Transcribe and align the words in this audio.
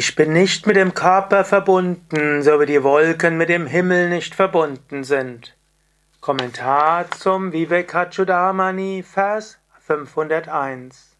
Ich 0.00 0.14
bin 0.14 0.32
nicht 0.32 0.64
mit 0.68 0.76
dem 0.76 0.94
Körper 0.94 1.44
verbunden, 1.44 2.44
so 2.44 2.60
wie 2.60 2.66
die 2.66 2.84
Wolken 2.84 3.36
mit 3.36 3.48
dem 3.48 3.66
Himmel 3.66 4.08
nicht 4.08 4.32
verbunden 4.32 5.02
sind. 5.02 5.56
Kommentar 6.20 7.10
zum 7.10 7.52
Vivekachudamani, 7.52 9.02
Vers 9.02 9.58
501. 9.80 11.16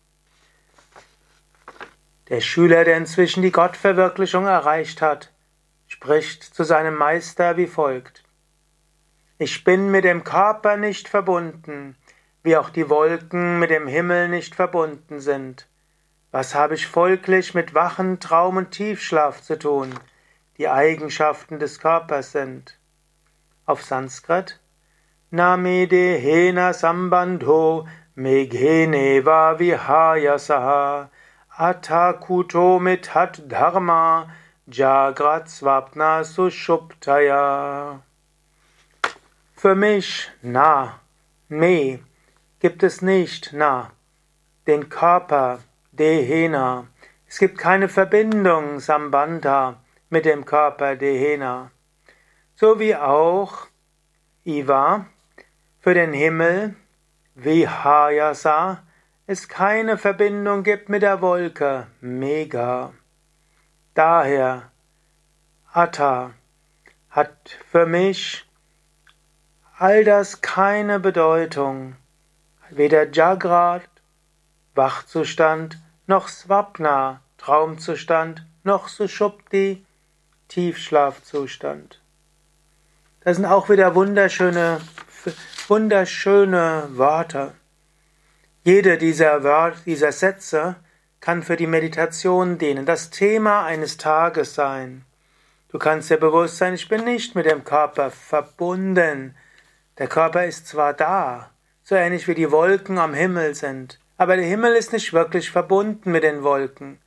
Der 2.28 2.40
Schüler, 2.40 2.84
der 2.84 2.98
inzwischen 2.98 3.42
die 3.42 3.50
Gottverwirklichung 3.50 4.46
erreicht 4.46 5.02
hat, 5.02 5.32
spricht 5.88 6.44
zu 6.44 6.62
seinem 6.62 6.94
Meister 6.94 7.56
wie 7.56 7.66
folgt. 7.66 8.22
Ich 9.38 9.64
bin 9.64 9.90
mit 9.90 10.04
dem 10.04 10.22
Körper 10.22 10.76
nicht 10.76 11.08
verbunden, 11.08 11.96
wie 12.44 12.56
auch 12.56 12.70
die 12.70 12.88
Wolken 12.88 13.58
mit 13.58 13.70
dem 13.70 13.88
Himmel 13.88 14.28
nicht 14.28 14.54
verbunden 14.54 15.18
sind. 15.18 15.66
Was 16.30 16.54
habe 16.54 16.74
ich 16.74 16.86
folglich 16.86 17.54
mit 17.54 17.72
Wachen, 17.72 18.20
Traum 18.20 18.58
und 18.58 18.70
Tiefschlaf 18.70 19.40
zu 19.40 19.58
tun, 19.58 19.94
die 20.58 20.68
Eigenschaften 20.68 21.58
des 21.58 21.78
Körpers 21.78 22.32
sind? 22.32 22.78
Auf 23.64 23.82
Sanskrit 23.82 24.60
Namede 25.30 26.16
hena 26.16 26.72
sambandho 26.72 27.86
meghene 28.16 29.22
va 29.24 29.58
vihayasaha 29.58 31.10
atakuto 31.58 32.78
mithat 32.78 33.46
dharma 33.46 34.32
jagrat 34.70 35.48
swapna 35.48 36.24
sushuptaya. 36.24 38.00
Für 39.54 39.74
mich, 39.74 40.30
na, 40.40 41.00
me, 41.50 41.98
gibt 42.60 42.82
es 42.82 43.02
nicht, 43.02 43.52
na, 43.52 43.90
den 44.66 44.88
Körper, 44.88 45.58
Dehena. 45.98 46.86
Es 47.26 47.38
gibt 47.38 47.58
keine 47.58 47.88
Verbindung, 47.88 48.80
Sambandha, 48.80 49.80
mit 50.10 50.24
dem 50.24 50.44
Körper 50.44 50.96
Dehena. 50.96 51.70
So 52.54 52.78
wie 52.78 52.96
auch 52.96 53.66
Iva 54.44 55.06
für 55.80 55.94
den 55.94 56.12
Himmel, 56.12 56.74
Vihayasa, 57.34 58.82
es 59.26 59.48
keine 59.48 59.98
Verbindung 59.98 60.62
gibt 60.62 60.88
mit 60.88 61.02
der 61.02 61.20
Wolke, 61.20 61.86
Mega. 62.00 62.94
Daher, 63.94 64.70
Atta 65.72 66.32
hat 67.10 67.58
für 67.70 67.84
mich 67.84 68.46
all 69.76 70.04
das 70.04 70.40
keine 70.40 70.98
Bedeutung. 70.98 71.96
Weder 72.70 73.10
Jagrat, 73.10 73.88
Wachzustand, 74.74 75.78
noch 76.08 76.28
Swapna, 76.28 77.20
Traumzustand, 77.36 78.44
noch 78.64 78.88
Sushupti, 78.88 79.84
Tiefschlafzustand. 80.48 82.00
Das 83.20 83.36
sind 83.36 83.44
auch 83.44 83.68
wieder 83.68 83.94
wunderschöne, 83.94 84.80
wunderschöne 85.68 86.88
Worte. 86.92 87.52
Jede 88.64 88.96
dieser, 88.96 89.44
Wörter, 89.44 89.78
dieser 89.84 90.12
Sätze 90.12 90.76
kann 91.20 91.42
für 91.42 91.56
die 91.56 91.66
Meditation 91.66 92.56
dienen, 92.56 92.86
das 92.86 93.10
Thema 93.10 93.66
eines 93.66 93.98
Tages 93.98 94.54
sein. 94.54 95.04
Du 95.68 95.78
kannst 95.78 96.08
dir 96.08 96.16
bewusst 96.16 96.56
sein, 96.56 96.72
ich 96.72 96.88
bin 96.88 97.04
nicht 97.04 97.34
mit 97.34 97.44
dem 97.44 97.64
Körper 97.64 98.10
verbunden. 98.10 99.36
Der 99.98 100.06
Körper 100.06 100.46
ist 100.46 100.68
zwar 100.68 100.94
da, 100.94 101.50
so 101.82 101.94
ähnlich 101.94 102.26
wie 102.28 102.34
die 102.34 102.50
Wolken 102.50 102.96
am 102.96 103.12
Himmel 103.12 103.54
sind, 103.54 103.98
aber 104.18 104.36
der 104.36 104.44
Himmel 104.44 104.74
ist 104.74 104.92
nicht 104.92 105.12
wirklich 105.12 105.50
verbunden 105.50 106.10
mit 106.10 106.24
den 106.24 106.42
Wolken. 106.42 106.98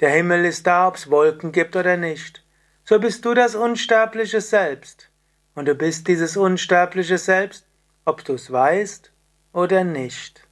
Der 0.00 0.10
Himmel 0.10 0.44
ist 0.44 0.66
da, 0.66 0.88
ob 0.88 0.96
es 0.96 1.08
Wolken 1.08 1.52
gibt 1.52 1.76
oder 1.76 1.96
nicht. 1.96 2.44
So 2.84 2.98
bist 2.98 3.24
du 3.24 3.34
das 3.34 3.54
unsterbliche 3.54 4.40
Selbst. 4.40 5.08
Und 5.54 5.66
du 5.68 5.74
bist 5.74 6.08
dieses 6.08 6.36
unsterbliche 6.36 7.18
Selbst, 7.18 7.66
ob 8.04 8.24
du 8.24 8.34
es 8.34 8.50
weißt 8.52 9.12
oder 9.52 9.84
nicht. 9.84 10.46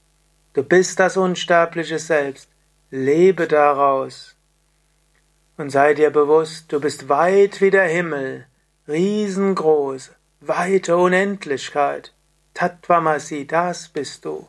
Du 0.55 0.63
bist 0.63 1.01
das 1.01 1.17
unsterbliche 1.17 1.99
Selbst. 1.99 2.49
Lebe 2.91 3.49
daraus. 3.49 4.37
Und 5.57 5.71
sei 5.71 5.95
dir 5.95 6.11
bewusst, 6.11 6.73
du 6.73 6.81
bist 6.81 7.09
weit 7.09 7.61
wie 7.61 7.71
der 7.71 7.89
Himmel, 7.89 8.47
riesengroß, 8.87 10.13
weite 10.41 10.97
Unendlichkeit. 10.97 12.15
Tattvamasi, 12.55 13.47
das 13.47 13.89
bist 13.89 14.25
du. 14.25 14.49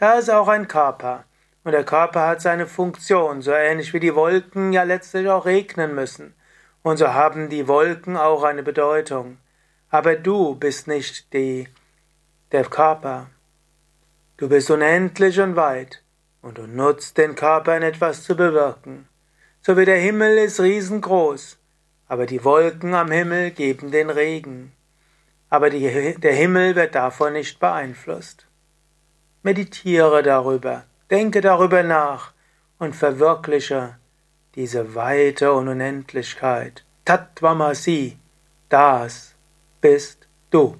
Da 0.00 0.14
ist 0.14 0.30
auch 0.30 0.48
ein 0.48 0.66
Körper. 0.66 1.24
Und 1.62 1.72
der 1.72 1.84
Körper 1.84 2.26
hat 2.26 2.40
seine 2.40 2.66
Funktion, 2.66 3.42
so 3.42 3.52
ähnlich 3.52 3.92
wie 3.92 4.00
die 4.00 4.14
Wolken 4.14 4.72
ja 4.72 4.82
letztlich 4.82 5.28
auch 5.28 5.44
regnen 5.44 5.94
müssen. 5.94 6.34
Und 6.82 6.96
so 6.96 7.12
haben 7.12 7.50
die 7.50 7.68
Wolken 7.68 8.16
auch 8.16 8.42
eine 8.42 8.62
Bedeutung. 8.62 9.36
Aber 9.90 10.16
du 10.16 10.54
bist 10.54 10.88
nicht 10.88 11.34
die, 11.34 11.68
der 12.50 12.64
Körper. 12.64 13.26
Du 14.38 14.48
bist 14.48 14.70
unendlich 14.70 15.38
und 15.38 15.56
weit. 15.56 16.02
Und 16.40 16.56
du 16.56 16.66
nutzt 16.66 17.18
den 17.18 17.34
Körper 17.34 17.76
in 17.76 17.82
etwas 17.82 18.22
zu 18.22 18.34
bewirken. 18.34 19.06
So 19.60 19.76
wie 19.76 19.84
der 19.84 19.98
Himmel 19.98 20.38
ist 20.38 20.60
riesengroß. 20.60 21.58
Aber 22.08 22.24
die 22.24 22.42
Wolken 22.42 22.94
am 22.94 23.10
Himmel 23.10 23.50
geben 23.50 23.90
den 23.90 24.08
Regen. 24.08 24.72
Aber 25.50 25.68
die, 25.68 26.14
der 26.18 26.32
Himmel 26.32 26.74
wird 26.74 26.94
davon 26.94 27.34
nicht 27.34 27.60
beeinflusst. 27.60 28.46
Meditiere 29.42 30.22
darüber, 30.22 30.84
denke 31.10 31.40
darüber 31.40 31.82
nach 31.82 32.32
und 32.78 32.94
verwirkliche 32.94 33.96
diese 34.54 34.94
weite 34.94 35.52
Unendlichkeit. 35.52 36.84
Tattvamasi, 37.04 38.18
das 38.68 39.34
bist 39.80 40.28
du. 40.50 40.76